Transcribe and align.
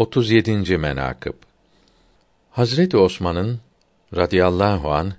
37. 0.00 0.78
menakıb 0.78 1.34
Hazreti 2.50 2.96
Osman'ın 2.96 3.60
radıyallahu 4.16 4.92
an 4.92 5.12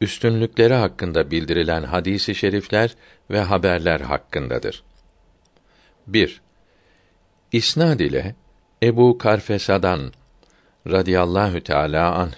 üstünlükleri 0.00 0.74
hakkında 0.74 1.30
bildirilen 1.30 1.82
hadisi 1.82 2.34
şerifler 2.34 2.94
ve 3.30 3.40
haberler 3.40 4.00
hakkındadır. 4.00 4.82
1. 6.06 6.40
İsnad 7.52 8.00
ile 8.00 8.34
Ebu 8.82 9.18
Karfesa'dan 9.18 10.12
radıyallahu 10.86 11.60
teala 11.60 12.14
anh 12.14 12.34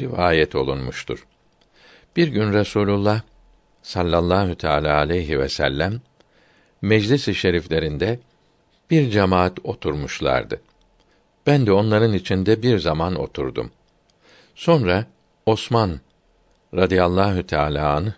rivayet 0.00 0.54
olunmuştur. 0.54 1.26
Bir 2.16 2.28
gün 2.28 2.52
Resulullah 2.52 3.20
sallallahu 3.82 4.54
teala 4.54 4.96
aleyhi 4.96 5.38
ve 5.38 5.48
sellem 5.48 6.00
meclis-i 6.82 7.34
şeriflerinde 7.34 8.20
bir 8.90 9.10
cemaat 9.10 9.58
oturmuşlardı. 9.64 10.60
Ben 11.46 11.66
de 11.66 11.72
onların 11.72 12.12
içinde 12.12 12.62
bir 12.62 12.78
zaman 12.78 13.14
oturdum. 13.14 13.70
Sonra 14.54 15.06
Osman 15.46 16.00
radıyallahu 16.74 17.46
teala 17.46 17.94
anh 17.94 18.12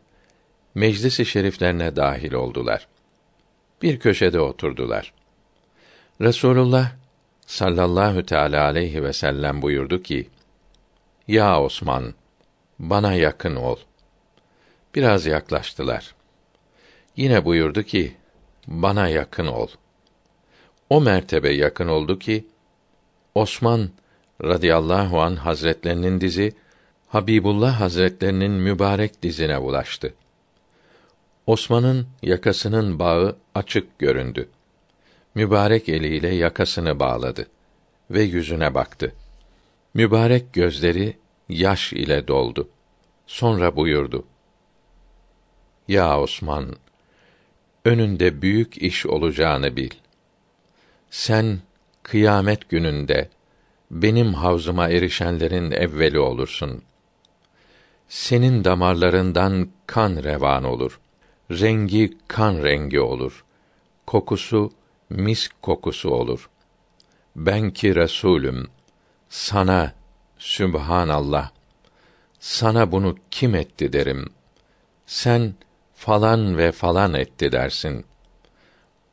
meclis-i 0.75 1.27
şeriflerine 1.27 1.97
dahil 1.97 2.33
oldular. 2.33 2.89
Bir 3.83 3.99
köşede 3.99 4.41
oturdular. 4.41 5.13
Resulullah 6.21 6.93
sallallahu 7.47 8.23
teala 8.27 8.65
aleyhi 8.65 9.03
ve 9.03 9.13
sellem 9.13 9.63
buyurdu 9.63 10.03
ki: 10.03 10.31
Ya 11.29 11.63
Osman, 11.63 12.15
bana 12.79 13.15
yakın 13.15 13.57
ol. 13.57 13.77
Biraz 14.95 15.27
yaklaştılar. 15.27 16.15
Yine 17.17 17.45
buyurdu 17.45 17.83
ki: 17.83 18.17
Bana 18.67 19.09
yakın 19.09 19.47
ol. 19.47 19.69
O 20.91 21.01
mertebe 21.01 21.55
yakın 21.55 21.89
oldu 21.89 22.19
ki 22.19 22.47
Osman 23.37 23.91
radıyallahu 24.45 25.21
an 25.21 25.37
hazretlerinin 25.37 26.21
dizi 26.21 26.53
Habibullah 27.09 27.81
hazretlerinin 27.81 28.51
mübarek 28.51 29.23
dizine 29.23 29.59
ulaştı. 29.59 30.15
Osman'ın 31.47 32.07
yakasının 32.23 32.99
bağı 32.99 33.37
açık 33.55 33.99
göründü. 33.99 34.49
Mübarek 35.35 35.89
eliyle 35.89 36.29
yakasını 36.29 37.01
bağladı 37.01 37.47
ve 38.11 38.23
yüzüne 38.23 38.75
baktı. 38.75 39.15
Mübarek 39.95 40.53
gözleri 40.53 41.17
yaş 41.49 41.93
ile 41.93 42.29
doldu. 42.29 42.69
Sonra 43.27 43.77
buyurdu: 43.77 44.25
Ya 45.89 46.21
Osman, 46.21 46.77
önünde 47.85 48.43
büyük 48.43 48.83
iş 48.83 49.07
olacağını 49.07 49.77
bil. 49.77 49.91
Sen 51.11 51.59
kıyamet 52.03 52.69
gününde 52.69 53.29
benim 53.91 54.35
havzıma 54.35 54.89
erişenlerin 54.89 55.71
evveli 55.71 56.19
olursun. 56.19 56.83
Senin 58.09 58.65
damarlarından 58.65 59.69
kan 59.87 60.17
revan 60.17 60.65
olur. 60.65 61.01
Rengi 61.51 62.19
kan 62.29 62.65
rengi 62.65 63.01
olur. 63.01 63.45
Kokusu 64.07 64.73
misk 65.11 65.63
kokusu 65.63 66.11
olur. 66.11 66.51
Ben 67.37 67.71
ki 67.71 67.95
Resulüm 67.95 68.69
sana 69.29 69.93
Sübhanallah 70.39 71.51
sana 72.41 72.93
bunu 72.93 73.17
kim 73.31 73.55
etti 73.55 73.93
derim. 73.93 74.27
Sen 75.07 75.55
falan 75.95 76.59
ve 76.59 76.73
falan 76.73 77.15
etti 77.15 77.53
dersin. 77.53 78.05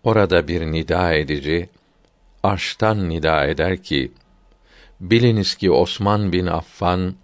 Orada 0.03 0.47
bir 0.47 0.61
nida 0.61 1.13
edici 1.13 1.69
arştan 2.43 3.09
nida 3.09 3.45
eder 3.45 3.83
ki 3.83 4.11
biliniz 5.03 5.55
ki 5.55 5.71
Osman 5.71 6.31
bin 6.31 6.45
Affan 6.45 7.15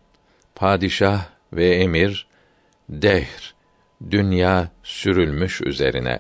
padişah 0.56 1.26
ve 1.54 1.76
emir 1.76 2.28
dehr 2.90 3.56
dünya 4.12 4.70
sürülmüş 4.84 5.62
üzerine. 5.62 6.20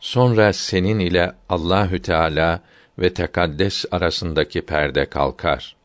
Sonra 0.00 0.52
senin 0.52 0.98
ile 0.98 1.32
Allahü 1.48 2.02
Teala 2.02 2.60
ve 2.98 3.14
tekaddes 3.14 3.84
arasındaki 3.90 4.62
perde 4.62 5.06
kalkar. 5.06 5.76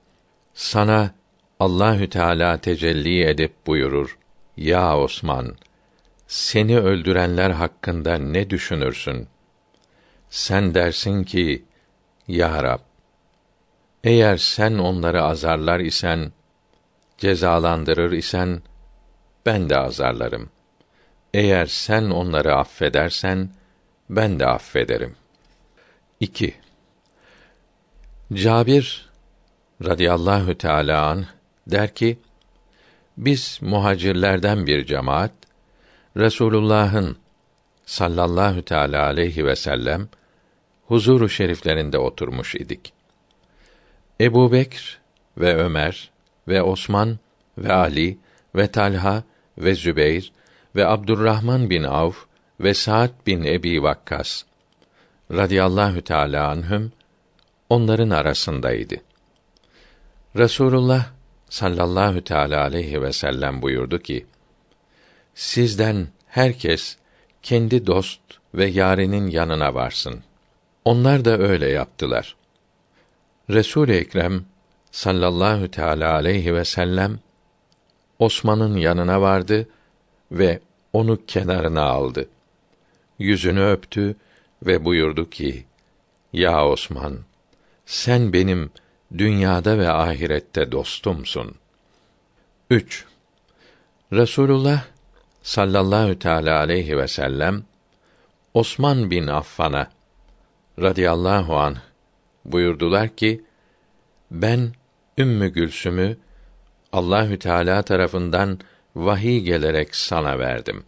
Sana 0.53 1.11
Allahü 1.59 2.09
Teala 2.09 2.57
tecelli 2.57 3.23
edip 3.23 3.67
buyurur: 3.67 4.17
Ya 4.57 4.97
Osman, 4.99 5.55
seni 6.27 6.79
öldürenler 6.79 7.49
hakkında 7.49 8.17
ne 8.17 8.49
düşünürsün? 8.49 9.27
Sen 10.29 10.73
dersin 10.73 11.23
ki, 11.23 11.65
Ya 12.27 12.63
Rab, 12.63 12.79
eğer 14.07 14.37
sen 14.37 14.77
onları 14.77 15.23
azarlar 15.23 15.79
isen, 15.79 16.31
cezalandırır 17.17 18.11
isen, 18.11 18.61
ben 19.45 19.69
de 19.69 19.77
azarlarım. 19.77 20.49
Eğer 21.33 21.65
sen 21.65 22.03
onları 22.09 22.55
affedersen, 22.55 23.49
ben 24.09 24.39
de 24.39 24.47
affederim. 24.47 25.15
2. 26.19 26.55
Cabir 28.33 29.09
radıyallahu 29.85 30.57
teala 30.57 31.05
an 31.05 31.25
der 31.67 31.95
ki 31.95 32.19
biz 33.17 33.59
muhacirlerden 33.61 34.67
bir 34.67 34.85
cemaat 34.85 35.31
Resulullah'ın 36.17 37.17
sallallahu 37.85 38.61
teala 38.61 39.05
aleyhi 39.05 39.45
ve 39.45 39.55
sellem 39.55 40.09
huzuru 40.85 41.29
şeriflerinde 41.29 41.97
oturmuş 41.97 42.55
idik. 42.55 42.96
Ebu 44.21 44.51
Bekr 44.51 44.99
ve 45.37 45.55
Ömer 45.55 46.09
ve 46.47 46.61
Osman 46.61 47.19
ve 47.57 47.73
Ali 47.73 48.17
ve 48.55 48.67
Talha 48.67 49.23
ve 49.57 49.75
Zübeyr 49.75 50.31
ve 50.75 50.87
Abdurrahman 50.87 51.69
bin 51.69 51.83
Avf 51.83 52.17
ve 52.59 52.73
Sa'd 52.73 53.11
bin 53.27 53.43
Ebi 53.43 53.83
Vakkas 53.83 54.43
radıyallahu 55.31 56.01
teala 56.01 56.47
anhüm 56.49 56.91
onların 57.69 58.09
arasındaydı. 58.09 58.95
Resulullah 60.35 61.05
sallallahu 61.49 62.23
teala 62.23 62.61
aleyhi 62.61 63.01
ve 63.01 63.13
sellem 63.13 63.61
buyurdu 63.61 63.99
ki: 63.99 64.25
Sizden 65.35 66.07
herkes 66.27 66.97
kendi 67.43 67.87
dost 67.87 68.21
ve 68.53 68.65
yarinin 68.65 69.27
yanına 69.27 69.73
varsın. 69.73 70.23
Onlar 70.85 71.25
da 71.25 71.37
öyle 71.37 71.69
yaptılar. 71.69 72.36
Resul 73.49 73.89
Ekrem 73.89 74.45
sallallahu 74.91 75.71
teala 75.71 76.13
aleyhi 76.13 76.55
ve 76.55 76.65
sellem 76.65 77.19
Osman'ın 78.19 78.77
yanına 78.77 79.21
vardı 79.21 79.67
ve 80.31 80.59
onu 80.93 81.25
kenarına 81.25 81.83
aldı. 81.83 82.29
Yüzünü 83.19 83.63
öptü 83.63 84.15
ve 84.65 84.85
buyurdu 84.85 85.29
ki: 85.29 85.65
Ya 86.33 86.67
Osman, 86.67 87.19
sen 87.85 88.33
benim 88.33 88.71
dünyada 89.17 89.77
ve 89.77 89.89
ahirette 89.89 90.71
dostumsun. 90.71 91.55
3. 92.69 93.05
Resulullah 94.13 94.83
sallallahu 95.41 96.19
teala 96.19 96.59
aleyhi 96.59 96.97
ve 96.97 97.07
sellem 97.07 97.63
Osman 98.53 99.11
bin 99.11 99.27
Affan'a 99.27 99.91
radıyallahu 100.79 101.57
an 101.57 101.77
buyurdular 102.47 103.15
ki 103.15 103.43
ben 104.31 104.71
Ümmü 105.17 105.47
Gülsüm'ü 105.47 106.17
Allahü 106.91 107.39
Teala 107.39 107.81
tarafından 107.81 108.59
vahiy 108.95 109.39
gelerek 109.39 109.95
sana 109.95 110.39
verdim. 110.39 110.83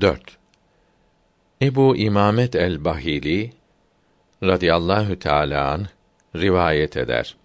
4. 0.00 0.38
Ebu 1.62 1.96
İmamet 1.96 2.54
el-Bahili 2.54 3.52
radıyallahu 4.42 5.18
teala 5.18 5.70
an 5.72 5.86
rivayet 6.36 6.96
eder. 6.96 7.36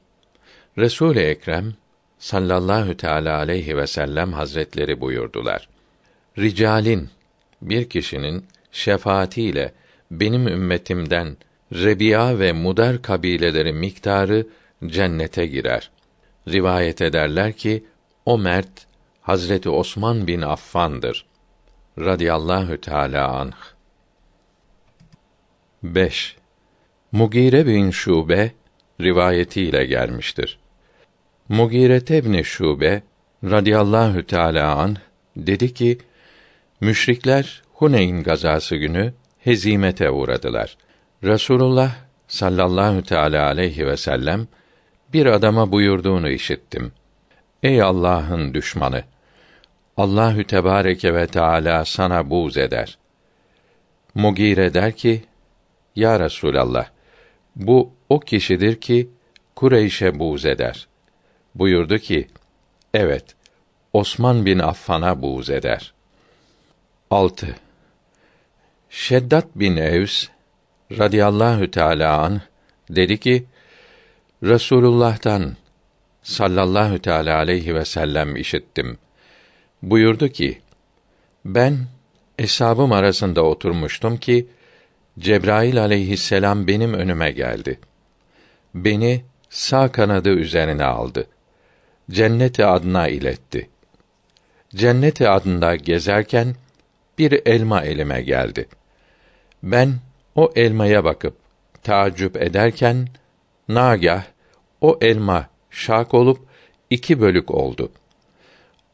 Resul 0.78 1.16
Ekrem 1.16 1.74
sallallahu 2.20 2.98
teala 2.98 3.38
aleyhi 3.38 3.78
ve 3.78 3.88
sellem 3.88 4.34
hazretleri 4.34 5.02
buyurdular. 5.02 5.70
Ricalin 6.38 7.10
bir 7.62 7.90
kişinin 7.90 8.46
şefaatiyle 8.72 9.74
benim 10.12 10.48
ümmetimden 10.48 11.38
Rebiya 11.74 12.40
ve 12.40 12.52
Mudar 12.52 13.02
kabileleri 13.02 13.74
miktarı 13.74 14.48
cennete 14.86 15.46
girer. 15.46 15.92
Rivayet 16.48 17.02
ederler 17.02 17.54
ki 17.54 17.86
o 18.26 18.38
mert 18.38 18.88
Hazreti 19.22 19.70
Osman 19.70 20.28
bin 20.28 20.42
Affan'dır. 20.42 21.26
Radiyallahu 22.00 22.82
Teala 22.82 23.34
anh. 23.34 23.54
5. 25.84 26.36
Mugire 27.12 27.66
bin 27.66 27.92
Şube 27.92 28.52
rivayetiyle 29.02 29.86
gelmiştir. 29.86 30.60
Mugire 31.50 32.06
tebni 32.06 32.46
Şube 32.46 33.04
radıyallahu 33.44 34.26
teala 34.26 34.76
an 34.76 34.98
dedi 35.38 35.74
ki 35.74 35.98
müşrikler 36.82 37.64
Huneyn 37.74 38.24
gazası 38.24 38.76
günü 38.76 39.14
hezimete 39.40 40.10
uğradılar. 40.10 40.78
Resulullah 41.24 41.92
sallallahu 42.28 43.04
teala 43.04 43.46
aleyhi 43.46 43.88
ve 43.88 43.98
sellem 43.98 44.48
bir 45.14 45.26
adama 45.26 45.72
buyurduğunu 45.72 46.30
işittim. 46.30 46.92
Ey 47.64 47.82
Allah'ın 47.82 48.54
düşmanı! 48.54 49.04
Allahü 49.98 50.44
Tebareke 50.44 51.14
ve 51.14 51.28
Teala 51.28 51.86
sana 51.86 52.30
buğz 52.30 52.58
eder. 52.58 52.98
Mugire 54.16 54.74
der 54.74 54.96
ki, 54.96 55.24
Ya 55.96 56.20
Resulallah, 56.20 56.88
bu 57.56 57.94
o 58.10 58.20
kişidir 58.20 58.82
ki 58.82 59.10
Kureyş'e 59.56 60.20
buğz 60.20 60.46
eder. 60.46 60.88
Buyurdu 61.56 61.98
ki, 61.98 62.28
evet, 62.94 63.36
Osman 63.94 64.46
bin 64.46 64.60
Affan'a 64.60 65.22
buğz 65.22 65.50
eder. 65.50 65.94
6. 67.12 67.56
Şeddat 68.90 69.46
bin 69.56 69.76
Evs 69.76 70.28
radıyallahu 70.92 71.72
teala 71.72 72.18
an 72.18 72.42
dedi 72.90 73.18
ki 73.18 73.46
Resulullah'tan 74.44 75.56
sallallahu 76.24 77.00
teala 77.00 77.38
aleyhi 77.38 77.76
ve 77.76 77.86
sellem 77.86 78.36
işittim. 78.36 78.98
Buyurdu 79.82 80.28
ki: 80.28 80.62
Ben 81.46 81.78
eshabım 82.40 82.92
arasında 82.92 83.44
oturmuştum 83.44 84.18
ki 84.18 84.48
Cebrail 85.20 85.82
aleyhisselam 85.82 86.68
benim 86.68 86.94
önüme 86.94 87.32
geldi. 87.32 87.80
Beni 88.74 89.24
sağ 89.50 89.92
kanadı 89.92 90.30
üzerine 90.30 90.84
aldı. 90.84 91.28
Cenneti 92.12 92.66
adına 92.66 93.08
iletti. 93.08 93.70
Cenneti 94.76 95.30
adında 95.30 95.76
gezerken 95.76 96.56
bir 97.18 97.42
elma 97.46 97.82
elime 97.82 98.22
geldi. 98.22 98.68
Ben 99.64 99.94
o 100.36 100.52
elmaya 100.56 101.04
bakıp 101.04 101.36
tacip 101.84 102.38
ederken 102.38 103.08
nagah 103.68 104.24
o 104.82 104.98
elma 105.02 105.50
şak 105.70 106.14
olup 106.14 106.40
iki 106.90 107.22
bölük 107.22 107.52
oldu. 107.52 107.92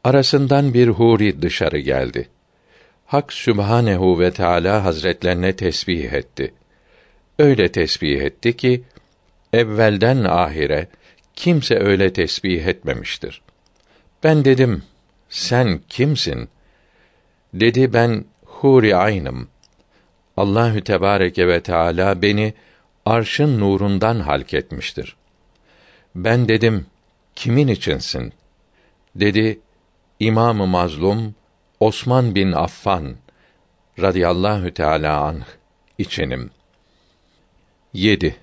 Arasından 0.04 0.74
bir 0.74 0.88
huri 0.88 1.42
dışarı 1.42 1.78
geldi. 1.78 2.28
Hak 3.06 3.32
Sübhanehu 3.32 4.20
ve 4.20 4.30
Teala 4.30 4.84
Hazretlerine 4.84 5.56
tesbih 5.56 6.12
etti. 6.12 6.54
Öyle 7.38 7.72
tesbih 7.72 8.20
etti 8.20 8.56
ki 8.56 8.82
evvelden 9.52 10.24
ahire 10.24 10.88
kimse 11.34 11.78
öyle 11.78 12.12
tesbih 12.12 12.66
etmemiştir. 12.66 13.42
Ben 14.24 14.44
dedim, 14.44 14.82
sen 15.28 15.80
kimsin? 15.88 16.48
Dedi 17.54 17.92
ben 17.92 18.24
Huri 18.44 18.96
Aynım. 18.96 19.48
Allahü 20.36 20.84
Tebareke 20.84 21.48
ve 21.48 21.62
Teala 21.62 22.22
beni 22.22 22.54
arşın 23.06 23.60
nurundan 23.60 24.20
halk 24.20 24.54
etmiştir. 24.54 25.16
Ben 26.14 26.48
dedim, 26.48 26.86
kimin 27.34 27.68
içinsin? 27.68 28.32
Dedi, 29.14 29.60
İmam-ı 30.20 30.66
Mazlum 30.66 31.34
Osman 31.80 32.34
bin 32.34 32.52
Affan 32.52 33.16
radıyallahu 34.00 34.74
teala 34.74 35.20
anh 35.20 35.44
içinim. 35.98 36.50
7. 37.92 38.36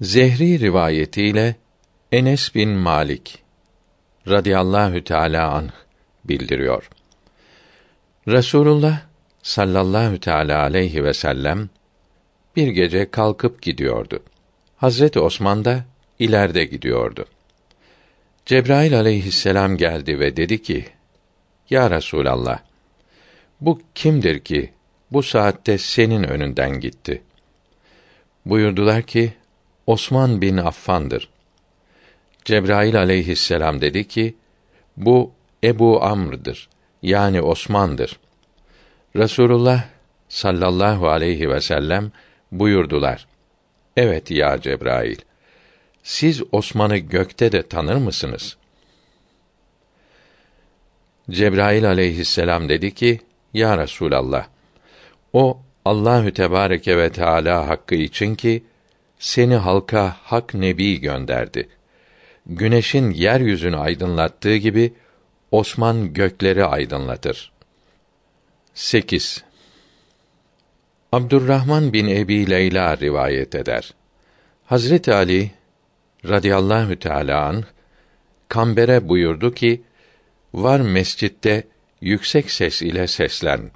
Zehri 0.00 0.60
rivayetiyle 0.60 1.56
Enes 2.12 2.54
bin 2.54 2.68
Malik 2.68 3.42
radıyallahu 4.28 5.04
teala 5.04 5.52
anh 5.52 5.70
bildiriyor. 6.24 6.90
Resulullah 8.28 9.00
sallallahu 9.44 10.20
teala 10.20 10.62
aleyhi 10.62 11.04
ve 11.04 11.14
sellem 11.14 11.70
bir 12.56 12.68
gece 12.68 13.10
kalkıp 13.10 13.62
gidiyordu. 13.62 14.22
Hazreti 14.76 15.20
Osman 15.20 15.64
da 15.64 15.84
ileride 16.18 16.64
gidiyordu. 16.64 17.26
Cebrail 18.46 18.98
aleyhisselam 18.98 19.76
geldi 19.76 20.20
ve 20.20 20.36
dedi 20.36 20.62
ki: 20.62 20.84
Ya 21.70 21.90
Resulallah, 21.90 22.58
bu 23.60 23.80
kimdir 23.94 24.40
ki 24.40 24.72
bu 25.12 25.22
saatte 25.22 25.78
senin 25.78 26.22
önünden 26.22 26.80
gitti? 26.80 27.22
Buyurdular 28.46 29.02
ki: 29.02 29.32
Osman 29.86 30.40
bin 30.40 30.56
Affan'dır. 30.56 31.28
Cebrail 32.44 32.98
aleyhisselam 32.98 33.80
dedi 33.80 34.08
ki: 34.08 34.34
Bu 34.96 35.32
Ebu 35.64 36.04
Amr'dır. 36.04 36.68
Yani 37.02 37.42
Osman'dır. 37.42 38.18
Resulullah 39.16 39.84
sallallahu 40.28 41.08
aleyhi 41.08 41.50
ve 41.50 41.60
sellem 41.60 42.12
buyurdular. 42.52 43.26
Evet 43.96 44.30
ya 44.30 44.60
Cebrail. 44.60 45.16
Siz 46.02 46.42
Osman'ı 46.52 46.96
gökte 46.96 47.52
de 47.52 47.62
tanır 47.62 47.96
mısınız? 47.96 48.56
Cebrail 51.30 51.88
aleyhisselam 51.88 52.68
dedi 52.68 52.94
ki: 52.94 53.20
Ya 53.54 53.78
Resulallah, 53.78 54.46
o 55.32 55.60
Allahü 55.84 56.32
Tebareke 56.32 56.96
ve 56.96 57.12
Teala 57.12 57.68
hakkı 57.68 57.94
için 57.94 58.34
ki 58.34 58.64
seni 59.18 59.54
halka 59.54 60.16
hak 60.22 60.54
nebi 60.54 61.00
gönderdi. 61.00 61.68
Güneşin 62.46 63.10
yeryüzünü 63.10 63.76
aydınlattığı 63.76 64.56
gibi 64.56 64.92
Osman 65.50 66.12
gökleri 66.12 66.64
aydınlatır. 66.64 67.53
8. 68.74 69.44
Abdurrahman 71.12 71.92
bin 71.92 72.06
Ebi 72.06 72.50
Leyla 72.50 72.98
rivayet 72.98 73.54
eder. 73.54 73.94
Hazreti 74.66 75.14
Ali 75.14 75.50
radıyallahu 76.28 76.98
teala 76.98 77.44
an 77.44 77.64
Kamber'e 78.48 79.08
buyurdu 79.08 79.54
ki 79.54 79.82
var 80.54 80.80
mescitte 80.80 81.64
yüksek 82.00 82.50
ses 82.50 82.82
ile 82.82 83.06
seslen. 83.06 83.70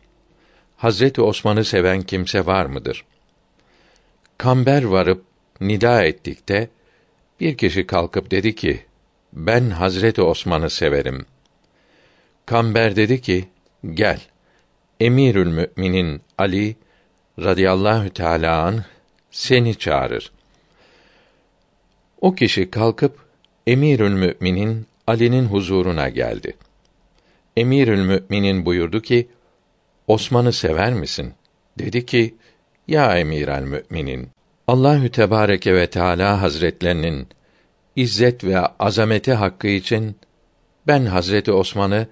Hazreti 0.77 1.23
Osman'ı 1.23 1.65
seven 1.65 2.03
kimse 2.03 2.47
var 2.47 2.67
mıdır? 2.67 3.05
Kamber 4.39 4.85
varıp 4.85 5.25
nida 5.61 6.05
ettikte 6.05 6.71
bir 7.41 7.57
kişi 7.57 7.87
kalkıp 7.87 8.31
dedi 8.31 8.55
ki 8.55 8.85
ben 9.33 9.71
Hazreti 9.71 10.23
Osman'ı 10.23 10.71
severim. 10.71 11.27
Kamber 12.47 12.97
dedi 12.97 13.21
ki 13.21 13.49
gel. 13.95 14.21
Emirül 15.01 15.47
Müminin 15.47 16.21
Ali 16.39 16.77
radıyallahu 17.39 18.11
teala 18.11 18.63
an 18.63 18.85
seni 19.31 19.75
çağırır. 19.75 20.33
O 22.21 22.35
kişi 22.35 22.71
kalkıp 22.71 23.19
Emirül 23.67 24.13
Müminin 24.13 24.87
Ali'nin 25.07 25.47
huzuruna 25.47 26.09
geldi. 26.09 26.57
Emirül 27.57 28.03
Müminin 28.03 28.67
buyurdu 28.67 29.03
ki: 29.03 29.29
Osman'ı 30.07 30.53
sever 30.53 30.93
misin? 30.93 31.33
Dedi 31.79 32.07
ki: 32.07 32.35
Ya 32.89 33.19
Emirel 33.19 33.63
Müminin, 33.63 34.29
Allahü 34.67 35.11
Tebareke 35.11 35.75
ve 35.75 35.91
Teala 35.91 36.43
Hazretlerinin 36.43 37.29
izzet 37.97 38.45
ve 38.45 38.61
azameti 38.61 39.33
hakkı 39.33 39.69
için 39.69 40.17
ben 40.87 41.07
Hazreti 41.07 41.53
Osman'ı 41.53 42.07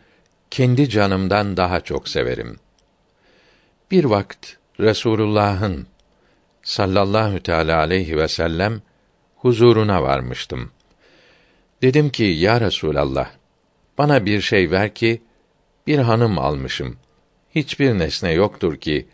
kendi 0.50 0.88
canımdan 0.88 1.57
daha 1.57 1.81
çok 1.81 2.09
severim. 2.09 2.57
Bir 3.90 4.05
vakt 4.05 4.47
Resulullah'ın 4.81 5.87
sallallahu 6.62 7.40
teala 7.43 7.78
aleyhi 7.78 8.16
ve 8.16 8.28
sellem 8.28 8.83
huzuruna 9.37 10.02
varmıştım. 10.02 10.71
Dedim 11.83 12.11
ki 12.11 12.25
ya 12.25 12.61
Resulallah 12.61 13.31
bana 13.99 14.26
bir 14.26 14.40
şey 14.40 14.71
ver 14.71 14.95
ki 14.95 15.23
bir 15.87 15.99
hanım 15.99 16.38
almışım. 16.38 16.97
Hiçbir 17.55 17.99
nesne 17.99 18.33
yoktur 18.33 18.76
ki 18.76 19.07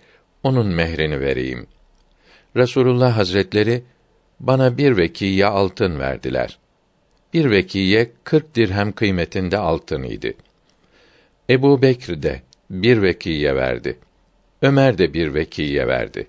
onun 0.42 0.66
mehrini 0.66 1.20
vereyim. 1.20 1.66
Resulullah 2.56 3.16
Hazretleri 3.16 3.82
bana 4.40 4.78
bir 4.78 4.96
vekiye 4.96 5.46
altın 5.46 5.98
verdiler. 5.98 6.58
Bir 7.34 7.50
vekiye 7.50 8.12
kırk 8.24 8.54
dirhem 8.54 8.92
kıymetinde 8.92 9.58
altın 9.58 10.02
idi. 10.02 10.36
Ebu 11.50 11.82
Bekr 11.82 12.22
de 12.22 12.42
bir 12.70 13.02
vekiye 13.02 13.56
verdi. 13.56 13.98
Ömer 14.62 14.98
de 14.98 15.14
bir 15.14 15.34
vekiye 15.34 15.86
verdi. 15.88 16.26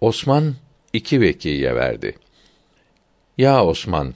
Osman 0.00 0.54
iki 0.92 1.20
vekiye 1.20 1.74
verdi. 1.74 2.14
Ya 3.38 3.64
Osman, 3.64 4.14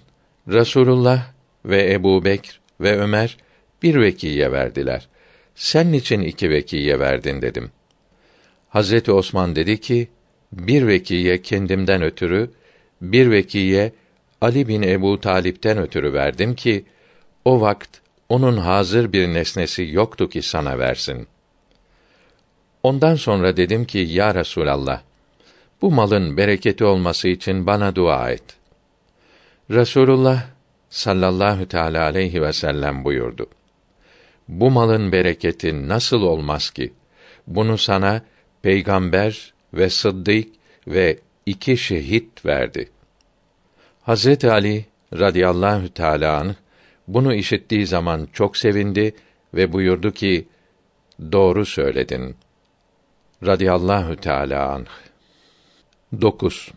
Resulullah 0.49 1.33
ve 1.65 1.93
Ebu 1.93 2.25
Bekr 2.25 2.61
ve 2.81 2.99
Ömer 2.99 3.37
bir 3.83 4.01
vekiye 4.01 4.53
verdiler. 4.53 5.09
Sen 5.55 5.93
için 5.93 6.21
iki 6.21 6.51
vekiye 6.51 7.01
verdin 7.01 7.43
dedim. 7.43 7.71
Hazreti 8.69 9.13
Osman 9.13 9.57
dedi 9.57 9.81
ki, 9.81 10.09
bir 10.53 10.87
vekiye 10.87 11.43
kendimden 11.43 12.03
ötürü, 12.03 12.51
bir 13.01 13.31
vekiye 13.31 13.93
Ali 14.41 14.69
bin 14.69 14.83
Ebu 14.83 15.21
Talip'ten 15.21 15.79
ötürü 15.79 16.13
verdim 16.13 16.55
ki, 16.55 16.85
o 17.45 17.61
vakt 17.61 17.99
onun 18.29 18.57
hazır 18.57 19.13
bir 19.13 19.29
nesnesi 19.29 19.89
yoktu 19.93 20.29
ki 20.29 20.43
sana 20.43 20.79
versin. 20.79 21.27
Ondan 22.83 23.15
sonra 23.15 23.57
dedim 23.57 23.85
ki, 23.85 23.99
Ya 23.99 24.35
Resulallah, 24.35 25.03
Bu 25.83 25.91
malın 25.91 26.37
bereketi 26.37 26.85
olması 26.85 27.29
için 27.29 27.67
bana 27.67 27.97
dua 27.97 28.31
et. 28.31 28.43
Resulullah 29.71 30.47
sallallahu 30.91 31.69
teala 31.69 32.05
aleyhi 32.05 32.43
ve 32.43 32.53
sellem 32.53 33.05
buyurdu. 33.05 33.47
Bu 34.49 34.71
malın 34.71 35.13
bereketi 35.13 35.89
nasıl 35.89 36.23
olmaz 36.23 36.71
ki? 36.71 36.93
Bunu 37.47 37.79
sana 37.79 38.23
peygamber 38.63 39.55
ve 39.75 39.91
sıddık 39.91 40.49
ve 40.87 41.19
iki 41.47 41.77
şehit 41.77 42.47
verdi. 42.47 42.91
Hazreti 44.03 44.51
Ali 44.51 44.85
radıyallahu 45.13 45.95
teala 45.95 46.55
bunu 47.09 47.35
işittiği 47.35 47.87
zaman 47.87 48.29
çok 48.33 48.57
sevindi 48.57 49.15
ve 49.55 49.73
buyurdu 49.73 50.13
ki: 50.13 50.49
Doğru 51.33 51.67
söyledin. 51.67 52.37
Radıyallahu 53.47 54.17
teala 54.17 54.69
anh. 54.69 54.87
9. 56.21 56.71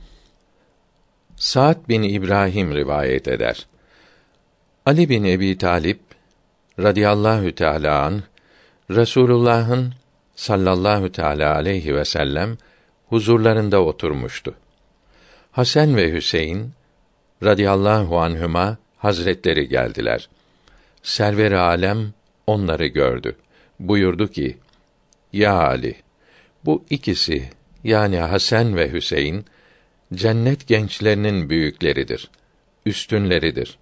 Sa'd 1.35 1.89
bin 1.89 2.03
İbrahim 2.03 2.75
rivayet 2.75 3.27
eder. 3.27 3.67
Ali 4.85 5.09
bin 5.09 5.23
Ebi 5.23 5.57
Talip 5.57 5.99
radıyallahu 6.79 7.55
teala 7.55 8.03
an 8.03 8.23
Resulullah'ın 8.91 9.93
sallallahu 10.35 11.11
teala 11.11 11.55
aleyhi 11.55 11.95
ve 11.95 12.05
sellem 12.05 12.57
huzurlarında 13.09 13.83
oturmuştu. 13.83 14.55
Hasan 15.51 15.95
ve 15.95 16.13
Hüseyin 16.13 16.71
radıyallahu 17.43 18.19
anhüma 18.19 18.77
hazretleri 18.97 19.67
geldiler. 19.67 20.29
Server-i 21.01 21.57
alem 21.57 22.13
onları 22.47 22.85
gördü. 22.85 23.35
Buyurdu 23.79 24.27
ki: 24.27 24.57
Ya 25.33 25.53
Ali, 25.53 26.02
bu 26.65 26.85
ikisi 26.89 27.49
yani 27.83 28.17
Hasan 28.17 28.75
ve 28.75 28.93
Hüseyin 28.93 29.45
cennet 30.13 30.67
gençlerinin 30.67 31.49
büyükleridir, 31.49 32.29
üstünleridir. 32.85 33.77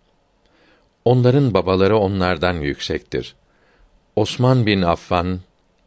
Onların 1.06 1.54
babaları 1.54 1.98
onlardan 1.98 2.54
yüksektir. 2.54 3.36
Osman 4.16 4.66
bin 4.66 4.82
Affan, 4.82 5.40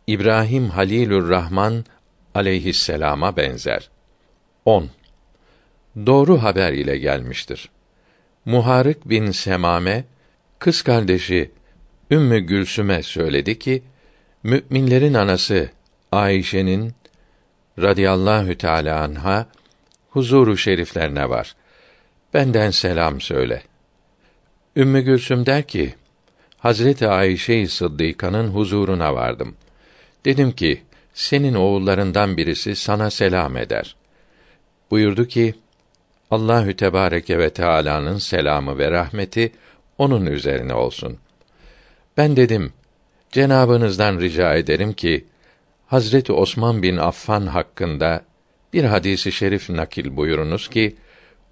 İbrahim 0.06 0.68
Halilur 0.68 1.28
Rahman 1.30 1.84
aleyhisselama 2.34 3.36
benzer. 3.36 3.90
10. 4.64 4.90
Doğru 6.06 6.42
haber 6.42 6.72
ile 6.72 6.98
gelmiştir. 6.98 7.70
Muharik 8.44 9.08
bin 9.08 9.30
Semame 9.30 10.04
kız 10.58 10.82
kardeşi 10.82 11.50
Ümmü 12.10 12.38
Gülsüm'e 12.38 13.02
söyledi 13.02 13.58
ki 13.58 13.82
müminlerin 14.42 15.14
anası 15.14 15.70
Ayşe'nin 16.14 16.94
radıyallahu 17.78 18.59
teala 18.59 19.02
anha 19.02 19.47
huzuru 20.11 20.56
şeriflerine 20.56 21.28
var. 21.28 21.56
Benden 22.35 22.71
selam 22.71 23.21
söyle. 23.21 23.62
Ümmü 24.76 25.00
Gülsüm 25.00 25.47
der 25.47 25.62
ki, 25.62 25.94
Hazreti 26.59 27.09
Ayşe 27.09 27.66
Sıddıka'nın 27.66 28.49
huzuruna 28.49 29.14
vardım. 29.14 29.56
Dedim 30.25 30.52
ki, 30.52 30.83
senin 31.14 31.54
oğullarından 31.54 32.37
birisi 32.37 32.76
sana 32.76 33.11
selam 33.11 33.56
eder. 33.56 33.97
Buyurdu 34.90 35.25
ki, 35.25 35.54
Allahü 36.30 36.76
Tebareke 36.76 37.38
ve 37.38 37.50
Teala'nın 37.50 38.18
selamı 38.18 38.78
ve 38.78 38.90
rahmeti 38.90 39.52
onun 39.99 40.26
üzerine 40.26 40.75
olsun. 40.75 41.18
Ben 42.16 42.37
dedim, 42.37 42.73
Cenabınızdan 43.33 44.21
rica 44.21 44.54
ederim 44.54 44.92
ki 44.92 45.25
Hazreti 45.86 46.32
Osman 46.32 46.82
bin 46.82 46.96
Affan 46.96 47.46
hakkında 47.46 48.24
bir 48.72 48.84
hadisi 48.84 49.32
şerif 49.32 49.70
nakil 49.70 50.16
buyurunuz 50.16 50.68
ki 50.68 50.96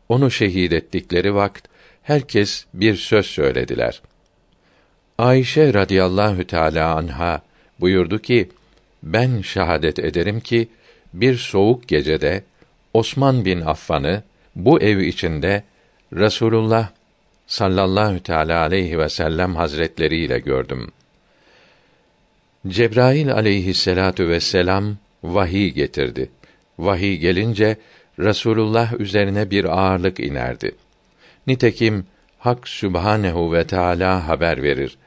onu 0.09 0.31
şehit 0.31 0.73
ettikleri 0.73 1.35
vakt 1.35 1.69
herkes 2.03 2.67
bir 2.75 2.97
söz 2.97 3.27
söylediler. 3.27 4.03
Ayşe 5.19 5.75
radıyallahu 5.75 6.47
teala 6.47 6.97
anha 6.97 7.43
buyurdu 7.81 8.19
ki 8.19 8.49
ben 9.03 9.43
şahadet 9.43 9.99
ederim 9.99 10.41
ki 10.41 10.69
bir 11.13 11.37
soğuk 11.37 11.89
gecede 11.89 12.45
Osman 12.95 13.45
bin 13.45 13.61
Affan'ı 13.61 14.23
bu 14.57 14.81
ev 14.81 14.99
içinde 14.99 15.65
Resulullah 16.13 16.89
sallallahu 17.47 18.23
teala 18.23 18.61
aleyhi 18.61 18.99
ve 18.99 19.09
sellem 19.09 19.57
hazretleri 19.57 20.17
ile 20.17 20.39
gördüm. 20.39 20.93
Cebrail 22.69 23.33
aleyhisselatu 23.33 24.29
vesselam 24.29 24.97
vahiy 25.23 25.71
getirdi. 25.71 26.31
Vahiy 26.79 27.17
gelince 27.17 27.77
Resulullah 28.19 29.01
üzerine 29.01 29.51
bir 29.51 29.65
ağırlık 29.65 30.21
inerdi. 30.21 30.75
Nitekim 31.47 32.07
Hak 32.39 32.69
Sübhanehu 32.69 33.53
ve 33.53 33.67
Teala 33.67 34.29
haber 34.29 34.63
verir. 34.63 34.99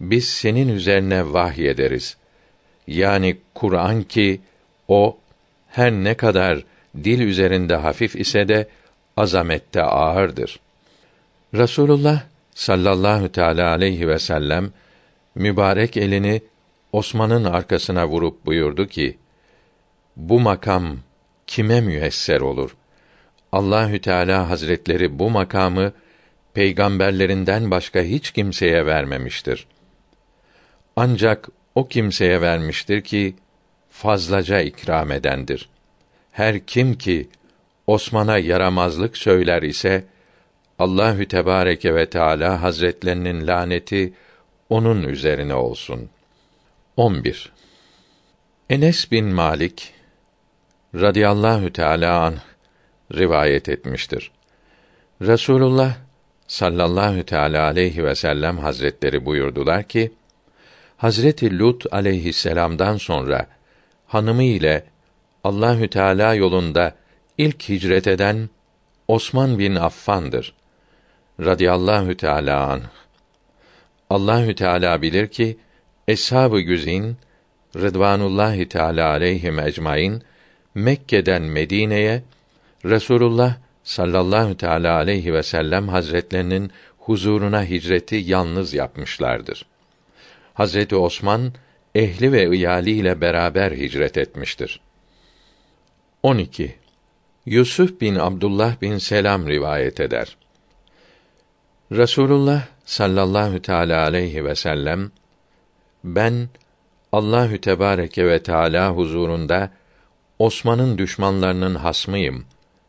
Biz 0.00 0.28
senin 0.28 0.68
üzerine 0.68 1.32
vahy 1.32 1.68
ederiz. 1.68 2.16
Yani 2.86 3.36
Kur'an 3.54 4.02
ki 4.02 4.40
o 4.88 5.18
her 5.68 5.92
ne 5.92 6.14
kadar 6.14 6.64
dil 7.04 7.20
üzerinde 7.20 7.76
hafif 7.76 8.16
ise 8.16 8.48
de 8.48 8.68
azamette 9.16 9.82
ağırdır. 9.82 10.60
Rasulullah 11.54 12.22
sallallahu 12.54 13.32
teala 13.32 13.70
aleyhi 13.70 14.08
ve 14.08 14.18
sellem 14.18 14.70
mübarek 15.34 15.96
elini 15.96 16.42
Osman'ın 16.94 17.44
arkasına 17.44 18.08
vurup 18.08 18.46
buyurdu 18.46 18.86
ki: 18.86 19.18
Bu 20.16 20.40
makam 20.40 20.98
kime 21.46 21.80
müyesser 21.80 22.40
olur? 22.40 22.76
Allahü 23.52 24.00
Teala 24.00 24.50
Hazretleri 24.50 25.18
bu 25.18 25.30
makamı 25.30 25.92
peygamberlerinden 26.52 27.70
başka 27.70 28.00
hiç 28.00 28.30
kimseye 28.30 28.86
vermemiştir. 28.86 29.66
Ancak 30.96 31.48
o 31.74 31.88
kimseye 31.88 32.40
vermiştir 32.40 33.00
ki 33.00 33.34
fazlaca 33.90 34.60
ikram 34.60 35.12
edendir. 35.12 35.68
Her 36.32 36.66
kim 36.66 36.94
ki 36.94 37.28
Osman'a 37.86 38.38
yaramazlık 38.38 39.16
söyler 39.16 39.62
ise 39.62 40.04
Allahü 40.78 41.28
Tebareke 41.28 41.94
ve 41.94 42.10
Teala 42.10 42.62
Hazretlerinin 42.62 43.46
laneti 43.46 44.12
onun 44.68 45.02
üzerine 45.02 45.54
olsun. 45.54 46.10
11. 46.96 47.52
Enes 48.70 49.10
bin 49.10 49.26
Malik 49.26 49.92
radıyallahu 50.94 51.72
teala 51.72 52.20
an 52.20 52.34
rivayet 53.14 53.68
etmiştir. 53.68 54.30
Resulullah 55.22 55.96
sallallahu 56.46 57.22
teala 57.22 57.64
aleyhi 57.64 58.04
ve 58.04 58.14
sellem 58.14 58.58
hazretleri 58.58 59.26
buyurdular 59.26 59.82
ki 59.82 60.12
Hazreti 60.96 61.58
Lut 61.58 61.86
aleyhisselam'dan 61.92 62.96
sonra 62.96 63.46
hanımı 64.06 64.42
ile 64.42 64.84
Allahü 65.44 65.88
Teala 65.88 66.34
yolunda 66.34 66.94
ilk 67.38 67.68
hicret 67.68 68.06
eden 68.06 68.48
Osman 69.08 69.58
bin 69.58 69.74
Affan'dır. 69.74 70.54
Radıyallahu 71.40 72.16
Teala 72.16 72.66
an. 72.70 72.82
Allahü 74.10 74.54
Teala 74.54 75.02
bilir 75.02 75.28
ki 75.28 75.58
Eshab-ı 76.08 76.60
Güzin 76.60 77.16
Rıdvanullahi 77.76 78.68
Teala 78.68 79.08
aleyhim 79.08 79.58
ecmaîn 79.58 80.22
Mekke'den 80.74 81.42
Medine'ye 81.42 82.22
Resulullah 82.84 83.56
sallallahu 83.84 84.56
teala 84.56 84.96
aleyhi 84.96 85.34
ve 85.34 85.42
sellem 85.42 85.88
hazretlerinin 85.88 86.70
huzuruna 86.98 87.64
hicreti 87.64 88.16
yalnız 88.16 88.74
yapmışlardır. 88.74 89.66
Hazreti 90.54 90.96
Osman 90.96 91.52
ehli 91.94 92.32
ve 92.32 92.56
iyaliyle 92.56 93.20
beraber 93.20 93.72
hicret 93.72 94.18
etmiştir. 94.18 94.80
12. 96.22 96.74
Yusuf 97.46 98.00
bin 98.00 98.14
Abdullah 98.14 98.80
bin 98.80 98.98
Selam 98.98 99.48
rivayet 99.48 100.00
eder. 100.00 100.36
Resulullah 101.92 102.62
sallallahu 102.84 103.62
teala 103.62 104.02
aleyhi 104.02 104.44
ve 104.44 104.54
sellem 104.54 105.10
ben 106.04 106.48
Allahü 107.12 107.60
Tebareke 107.60 108.26
ve 108.26 108.42
Teala 108.42 108.90
huzurunda 108.90 109.70
Osman'ın 110.38 110.98
düşmanlarının 110.98 111.74
hasmıyım 111.74 112.44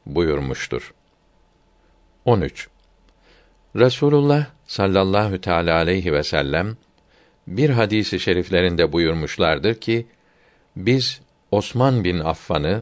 buyurmuştur. 0.06 0.94
13. 2.26 2.68
Resulullah 3.76 4.46
sallallahu 4.66 5.42
teala 5.42 5.76
aleyhi 5.76 6.14
ve 6.14 6.24
sellem 6.24 6.78
bir 7.48 7.70
hadisi 7.70 8.20
şeriflerinde 8.20 8.92
buyurmuşlardır 8.92 9.76
ki 9.76 10.08
biz 10.76 11.22
Osman 11.52 12.04
bin 12.04 12.20
Affan'ı 12.20 12.82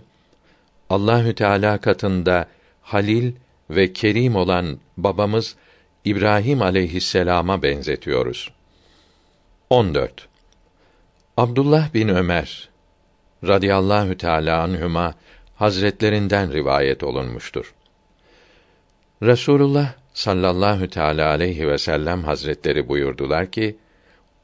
Allahü 0.89 1.35
Teala 1.35 1.77
katında 1.77 2.47
halil 2.81 3.33
ve 3.69 3.93
kerim 3.93 4.35
olan 4.35 4.79
babamız 4.97 5.55
İbrahim 6.05 6.61
aleyhisselama 6.61 7.63
benzetiyoruz. 7.63 8.51
14. 9.73 10.27
Abdullah 11.37 11.93
bin 11.93 12.07
Ömer 12.07 12.69
radıyallahu 13.47 14.17
teala 14.17 14.61
anhuma 14.61 15.15
hazretlerinden 15.55 16.53
rivayet 16.53 17.03
olunmuştur. 17.03 17.73
Resulullah 19.23 19.93
sallallahu 20.13 20.89
teala 20.89 21.29
aleyhi 21.29 21.67
ve 21.67 21.77
sellem 21.77 22.23
hazretleri 22.23 22.89
buyurdular 22.89 23.51
ki 23.51 23.77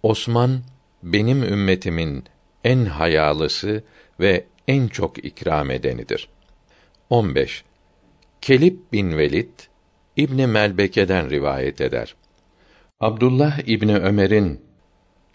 Osman 0.03 0.61
benim 1.03 1.43
ümmetimin 1.43 2.23
en 2.63 2.85
hayalısı 2.85 3.83
ve 4.19 4.45
en 4.67 4.87
çok 4.87 5.25
ikram 5.25 5.71
edenidir. 5.71 6.29
15. 7.09 7.63
Kelib 8.41 8.77
bin 8.91 9.17
Velid 9.17 9.49
İbn 10.17 10.49
Melbeke'den 10.49 11.29
rivayet 11.29 11.81
eder. 11.81 12.15
Abdullah 12.99 13.59
İbni 13.67 13.97
Ömer'in 13.97 14.68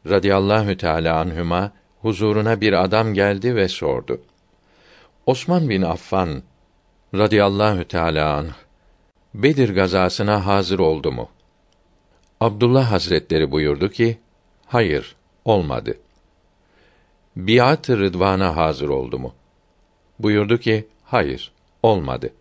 radıyallahu 0.06 0.76
teala 0.76 1.20
anhüma 1.20 1.72
huzuruna 2.02 2.60
bir 2.60 2.84
adam 2.84 3.14
geldi 3.14 3.56
ve 3.56 3.68
sordu. 3.68 4.20
Osman 5.26 5.68
bin 5.68 5.82
Affan 5.82 6.42
radıyallahu 7.14 7.84
teala 7.84 8.34
anh 8.34 8.52
Bedir 9.34 9.74
gazasına 9.74 10.46
hazır 10.46 10.78
oldu 10.78 11.12
mu? 11.12 11.28
Abdullah 12.40 12.92
Hazretleri 12.92 13.50
buyurdu 13.50 13.90
ki, 13.90 14.18
hayır, 14.66 15.16
olmadı. 15.44 15.98
Biat-ı 17.36 17.98
Rıdvan'a 17.98 18.56
hazır 18.56 18.88
oldu 18.88 19.18
mu? 19.18 19.34
Buyurdu 20.18 20.58
ki, 20.58 20.88
hayır, 21.04 21.52
olmadı. 21.82 22.32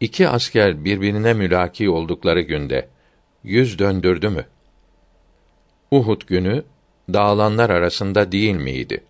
İki 0.00 0.28
asker 0.28 0.84
birbirine 0.84 1.34
mülaki 1.34 1.90
oldukları 1.90 2.40
günde 2.40 2.88
yüz 3.44 3.78
döndürdü 3.78 4.28
mü? 4.28 4.46
Uhud 5.94 6.22
günü 6.26 6.64
dağılanlar 7.12 7.70
arasında 7.70 8.32
değil 8.32 8.54
miydi? 8.54 9.04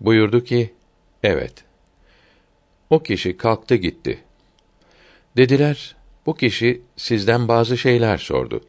Buyurdu 0.00 0.44
ki, 0.44 0.74
evet. 1.22 1.64
O 2.90 3.02
kişi 3.02 3.36
kalktı 3.36 3.74
gitti. 3.74 4.18
Dediler, 5.36 5.96
bu 6.26 6.34
kişi 6.36 6.82
sizden 6.96 7.48
bazı 7.48 7.78
şeyler 7.78 8.18
sordu. 8.18 8.64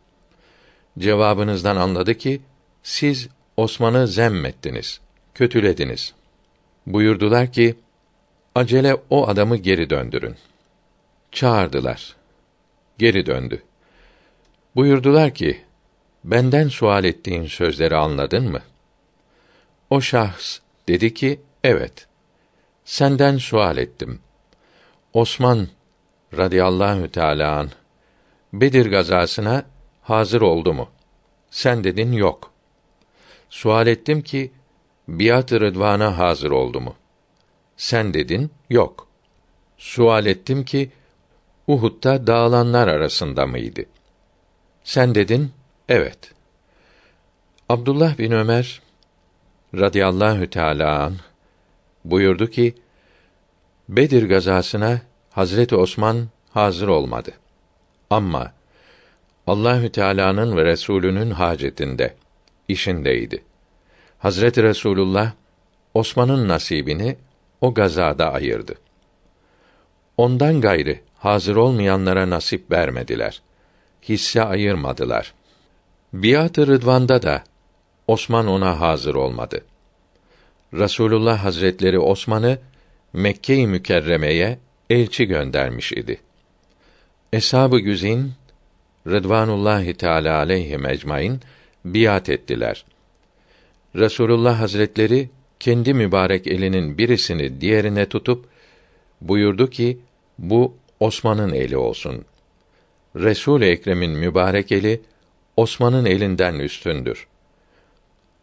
Cevabınızdan 1.00 1.76
anladı 1.76 2.14
ki, 2.18 2.42
siz 2.84 3.30
Osman'ı 3.58 4.08
zemmettiniz, 4.08 5.00
kötülediniz. 5.34 6.14
Buyurdular 6.88 7.52
ki, 7.52 7.76
acele 8.56 8.98
o 9.10 9.28
adamı 9.28 9.58
geri 9.58 9.90
döndürün. 9.90 10.36
Çağırdılar. 11.32 12.16
Geri 12.98 13.26
döndü. 13.26 13.64
Buyurdular 14.76 15.34
ki, 15.34 15.62
benden 16.24 16.68
sual 16.68 17.04
ettiğin 17.04 17.48
sözleri 17.48 17.96
anladın 17.96 18.52
mı? 18.52 18.62
O 19.90 20.02
şahs 20.02 20.60
dedi 20.88 21.14
ki, 21.14 21.42
evet. 21.64 22.08
Senden 22.86 23.38
sual 23.38 23.78
ettim. 23.78 24.20
Osman 25.14 25.68
radıyallahu 26.38 27.12
teâlâ 27.12 27.60
an, 27.60 27.70
Bedir 28.54 28.92
gazasına 28.92 29.66
hazır 30.02 30.42
oldu 30.42 30.74
mu? 30.74 30.90
Sen 31.50 31.84
dedin 31.84 32.12
yok. 32.12 32.52
Sual 33.50 33.88
ettim 33.88 34.22
ki, 34.22 34.52
biat-ı 35.08 35.62
rıdvana 35.62 36.18
hazır 36.18 36.52
oldu 36.52 36.82
mu? 36.82 36.96
Sen 37.78 38.14
dedin, 38.14 38.52
yok. 38.70 39.08
Sual 39.78 40.26
ettim 40.26 40.66
ki, 40.66 40.92
Uhud'da 41.68 42.28
dağılanlar 42.28 42.88
arasında 42.88 43.48
mıydı? 43.48 43.86
Sen 44.84 45.16
dedin, 45.16 45.52
evet. 45.90 46.32
Abdullah 47.70 48.18
bin 48.18 48.32
Ömer 48.32 48.82
radıyallahu 49.76 50.50
teâlâ 50.50 51.04
an, 51.04 51.14
buyurdu 52.06 52.50
ki, 52.50 52.76
Bedir 53.90 54.30
gazasına 54.30 55.02
Hazreti 55.32 55.76
Osman 55.76 56.28
hazır 56.52 56.88
olmadı. 56.88 57.32
Ama 58.10 58.54
Allahü 59.48 59.92
Teala'nın 59.92 60.58
ve 60.58 60.66
Resulünün 60.66 61.32
hacetinde, 61.32 62.16
işindeydi. 62.68 63.44
Hazreti 64.20 64.64
Resulullah 64.64 65.32
Osman'ın 65.94 66.48
nasibini 66.48 67.18
o 67.62 67.74
gazada 67.74 68.34
ayırdı. 68.34 68.76
Ondan 70.18 70.62
gayrı 70.62 71.00
hazır 71.18 71.56
olmayanlara 71.56 72.30
nasip 72.30 72.72
vermediler. 72.72 73.42
Hisse 74.02 74.44
ayırmadılar. 74.44 75.34
Biat-ı 76.14 76.68
Rıdvan'da 76.68 77.22
da 77.22 77.44
Osman 78.08 78.48
ona 78.48 78.80
hazır 78.80 79.16
olmadı. 79.16 79.66
Rasulullah 80.74 81.44
Hazretleri 81.44 82.00
Osman'ı 82.00 82.58
Mekke-i 83.14 83.68
Mükerreme'ye 83.68 84.60
elçi 84.90 85.26
göndermiş 85.26 85.92
idi. 85.92 86.22
Eshab-ı 87.34 87.80
Güzin 87.80 88.32
Rıdvanullahi 89.08 89.94
Teala 89.94 90.38
aleyhi 90.38 90.78
ecmaîn 90.88 91.40
biat 91.86 92.30
ettiler. 92.30 92.86
Resulullah 93.96 94.60
Hazretleri 94.60 95.30
kendi 95.60 95.94
mübarek 95.94 96.48
elinin 96.48 96.98
birisini 96.98 97.62
diğerine 97.62 98.06
tutup 98.06 98.46
buyurdu 99.22 99.70
ki 99.70 99.98
bu 100.40 100.76
Osman'ın 101.00 101.54
eli 101.54 101.78
olsun. 101.78 102.26
Resul 103.16 103.62
Ekrem'in 103.62 104.12
mübarek 104.12 104.72
eli 104.72 105.02
Osman'ın 105.58 106.06
elinden 106.06 106.54
üstündür. 106.54 107.28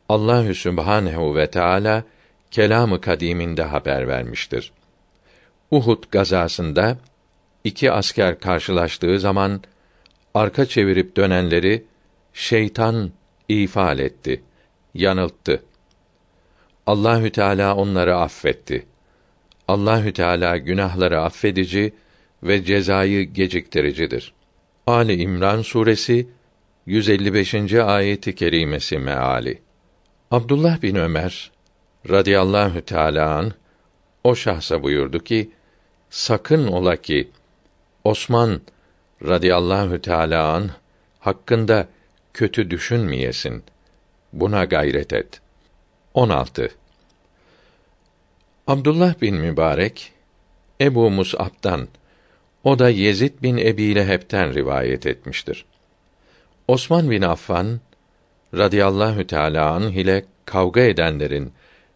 Allahü 0.08 0.54
Sübhanehu 0.54 1.36
ve 1.36 1.50
Teala 1.50 2.04
kelamı 2.50 3.00
kadiminde 3.00 3.62
haber 3.62 4.08
vermiştir. 4.08 4.72
Uhud 5.70 6.04
gazasında 6.10 6.98
iki 7.64 7.92
asker 7.92 8.40
karşılaştığı 8.40 9.20
zaman 9.20 9.60
arka 10.34 10.66
çevirip 10.66 11.16
dönenleri 11.16 11.84
şeytan 12.32 13.10
ifal 13.48 13.98
etti, 13.98 14.42
yanılttı. 14.94 15.62
Allahü 16.86 17.30
Teala 17.30 17.76
onları 17.76 18.16
affetti. 18.16 18.86
Allahü 19.68 20.12
Teala 20.12 20.56
günahları 20.56 21.20
affedici 21.20 21.92
ve 22.42 22.64
cezayı 22.64 23.22
geciktiricidir. 23.22 24.32
Ali 24.86 25.22
İmran 25.22 25.62
suresi 25.62 26.28
155. 26.86 27.74
ayeti 27.74 28.34
kerimesi 28.34 28.98
meali. 28.98 29.62
Abdullah 30.30 30.82
bin 30.82 30.94
Ömer 30.94 31.50
radıyallahu 32.08 32.80
teala 32.80 33.34
an 33.34 33.52
o 34.24 34.34
şahsa 34.34 34.82
buyurdu 34.82 35.18
ki 35.18 35.50
sakın 36.10 36.66
ola 36.66 36.96
ki 36.96 37.28
Osman 38.04 38.60
radıyallahu 39.24 40.00
teala 40.00 40.52
an 40.52 40.70
hakkında 41.20 41.88
kötü 42.34 42.70
düşünmeyesin. 42.70 43.62
Buna 44.32 44.64
gayret 44.64 45.12
et. 45.12 45.40
16. 46.14 46.70
Abdullah 48.66 49.20
bin 49.20 49.36
Mübarek 49.36 50.12
Ebu 50.80 51.10
Mus'ab'dan 51.10 51.88
o 52.64 52.78
da 52.78 52.90
Yezid 52.90 53.42
bin 53.42 53.56
Ebi 53.56 53.94
Leheb'ten 53.94 54.54
rivayet 54.54 55.06
etmiştir. 55.06 55.64
Osman 56.70 57.10
bin 57.10 57.22
Affan 57.22 57.80
radıyallahu 58.54 59.26
teala 59.26 59.70
anh 59.70 59.92
ile 59.92 60.24
kavga 60.44 60.80
edenlerin 60.80 61.52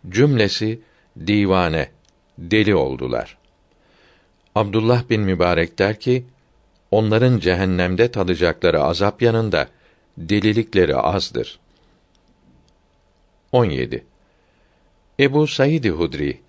cümlesi 0.08 0.80
divane, 1.26 1.90
deli 2.38 2.74
oldular. 2.74 3.38
Abdullah 4.54 5.10
bin 5.10 5.20
Mübarek 5.20 5.78
der 5.78 6.00
ki, 6.00 6.24
onların 6.90 7.38
cehennemde 7.38 8.10
tadacakları 8.10 8.82
azap 8.82 9.22
yanında 9.22 9.68
delilikleri 10.18 10.96
azdır. 10.96 11.58
17. 13.52 14.04
Ebu 15.20 15.46
Said 15.46 15.84
Hudri 15.84 16.40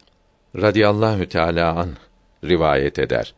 radıyallahu 0.56 1.30
teala 1.30 1.76
an 1.76 1.90
rivayet 2.44 3.00
eder. 3.00 3.34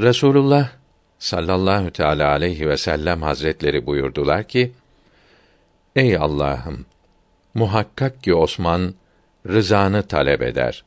Resulullah 0.00 0.79
sallallahu 1.20 1.90
teala 1.90 2.28
aleyhi 2.30 2.68
ve 2.68 2.76
sellem 2.76 3.22
hazretleri 3.22 3.86
buyurdular 3.86 4.44
ki: 4.44 4.72
Ey 5.96 6.16
Allah'ım, 6.16 6.86
muhakkak 7.54 8.22
ki 8.22 8.34
Osman 8.34 8.94
rızanı 9.48 10.02
talep 10.02 10.42
eder. 10.42 10.84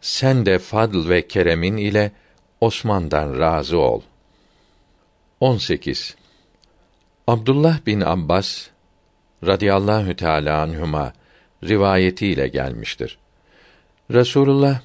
Sen 0.00 0.46
de 0.46 0.58
fadl 0.58 1.08
ve 1.08 1.26
keremin 1.26 1.76
ile 1.76 2.12
Osman'dan 2.60 3.38
razı 3.38 3.78
ol. 3.78 4.02
18. 5.40 6.16
Abdullah 7.26 7.86
bin 7.86 8.00
Abbas 8.00 8.66
radıyallahu 9.46 10.16
teala 10.16 10.62
anhuma 10.62 11.12
rivayetiyle 11.64 12.48
gelmiştir. 12.48 13.18
Resulullah 14.10 14.80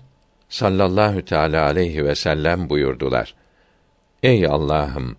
sallallahu 0.49 1.25
teala 1.25 1.65
aleyhi 1.65 2.05
ve 2.05 2.15
sellem 2.15 2.69
buyurdular. 2.69 3.38
Ey 4.23 4.45
Allah'ım, 4.45 5.17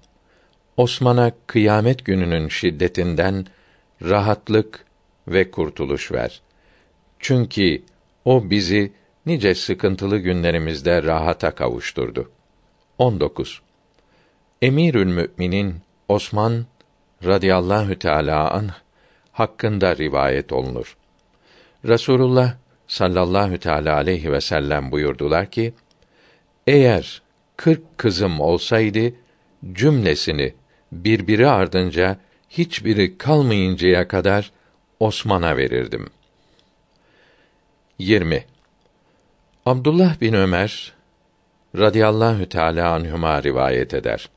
Osman'a 0.76 1.32
kıyamet 1.46 2.04
gününün 2.04 2.48
şiddetinden 2.48 3.46
rahatlık 4.02 4.84
ve 5.28 5.50
kurtuluş 5.50 6.12
ver. 6.12 6.42
Çünkü 7.18 7.82
o 8.24 8.50
bizi 8.50 8.92
nice 9.26 9.54
sıkıntılı 9.54 10.18
günlerimizde 10.18 11.02
rahata 11.02 11.50
kavuşturdu. 11.50 12.30
19. 12.98 13.62
Emirül 14.62 15.06
Müminin 15.06 15.76
Osman 16.08 16.66
radıyallahu 17.24 17.98
teala 17.98 18.50
anh 18.50 18.72
hakkında 19.32 19.96
rivayet 19.96 20.52
olunur. 20.52 20.96
Resulullah 21.84 22.54
sallallahu 22.86 23.58
teala 23.58 23.94
aleyhi 23.94 24.32
ve 24.32 24.40
sellem 24.40 24.92
buyurdular 24.92 25.50
ki: 25.50 25.74
Eğer 26.66 27.22
kırk 27.60 27.98
kızım 27.98 28.40
olsaydı 28.40 29.12
cümlesini 29.72 30.54
birbiri 30.92 31.48
ardınca 31.48 32.16
hiçbiri 32.50 33.18
kalmayıncaya 33.18 34.08
kadar 34.08 34.52
Osman'a 35.00 35.56
verirdim. 35.56 36.06
20. 37.98 38.44
Abdullah 39.66 40.20
bin 40.20 40.32
Ömer 40.32 40.92
radıyallahu 41.78 42.48
teala 42.48 42.92
anhuma 42.92 43.42
rivayet 43.42 43.94
eder. 43.94 44.28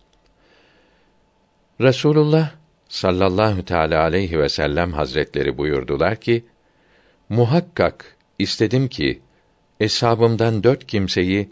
Resulullah 1.81 2.51
sallallahu 2.89 3.65
teala 3.65 4.01
aleyhi 4.01 4.39
ve 4.39 4.49
sellem 4.49 4.93
hazretleri 4.93 5.57
buyurdular 5.57 6.15
ki: 6.15 6.45
Muhakkak 7.29 8.17
istedim 8.39 8.87
ki 8.87 9.21
eshabımdan 9.79 10.63
dört 10.63 10.87
kimseyi 10.87 11.49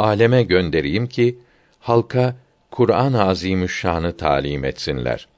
aleme 0.00 0.42
göndereyim 0.42 1.06
ki 1.06 1.38
halka 1.78 2.36
Kur'an-ı 2.70 3.24
Azimüşşan'ı 3.24 4.16
talim 4.16 4.64
etsinler. 4.64 5.28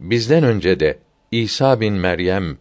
Bizden 0.00 0.44
önce 0.44 0.80
de 0.80 0.98
İsa 1.30 1.80
bin 1.80 1.94
Meryem 1.94 2.58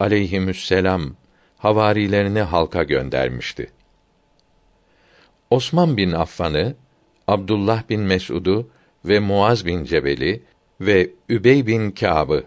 aleyhisselam 0.00 1.16
havarilerini 1.58 2.40
halka 2.40 2.82
göndermişti. 2.82 3.70
Osman 5.50 5.96
bin 5.96 6.12
Affan'ı, 6.12 6.74
Abdullah 7.28 7.88
bin 7.88 8.00
Mes'ud'u 8.00 8.68
ve 9.04 9.18
Muaz 9.18 9.66
bin 9.66 9.84
Cebel'i 9.84 10.42
ve 10.80 11.10
Übey 11.28 11.66
bin 11.66 11.90
Kâb'ı 11.90 12.44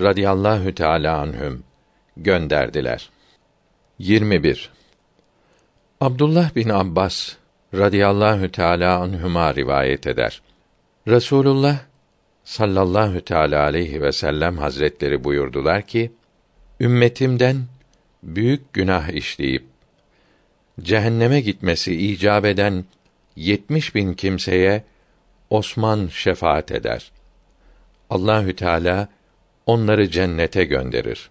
radıyallahu 0.00 0.74
teâlâ 0.74 1.18
anhüm 1.18 1.64
gönderdiler. 2.16 3.10
21. 3.98 4.70
Abdullah 6.00 6.54
bin 6.56 6.68
Abbas 6.68 7.36
radıyallahu 7.74 8.52
teâlâ 8.52 8.98
anhüma 8.98 9.54
rivayet 9.54 10.06
eder. 10.06 10.42
Resulullah 11.08 11.78
sallallahu 12.44 13.20
teâlâ 13.20 13.62
aleyhi 13.62 14.02
ve 14.02 14.12
sellem 14.12 14.58
hazretleri 14.58 15.24
buyurdular 15.24 15.82
ki: 15.82 16.12
Ümmetimden 16.80 17.56
büyük 18.22 18.72
günah 18.72 19.08
işleyip 19.08 19.64
cehenneme 20.80 21.40
gitmesi 21.40 21.96
icap 21.96 22.44
eden 22.44 22.84
yetmiş 23.36 23.94
bin 23.94 24.14
kimseye 24.14 24.84
Osman 25.50 26.06
şefaat 26.06 26.72
eder. 26.72 27.12
Allahü 28.10 28.56
Teala 28.56 29.08
onları 29.66 30.10
cennete 30.10 30.64
gönderir. 30.64 31.30